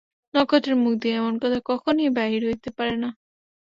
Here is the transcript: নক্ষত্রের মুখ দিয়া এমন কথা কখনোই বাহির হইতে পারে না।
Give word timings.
নক্ষত্রের 0.33 0.75
মুখ 0.75 0.93
দিয়া 1.01 1.15
এমন 1.17 1.33
কথা 1.37 1.59
কখনোই 1.65 2.09
বাহির 2.09 2.41
হইতে 2.45 2.69
পারে 2.77 2.95
না। 2.97 3.09